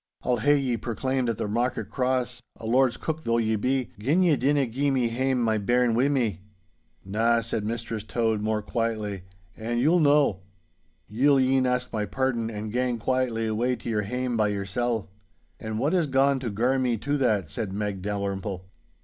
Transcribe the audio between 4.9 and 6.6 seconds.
hame my bairn wi' me!'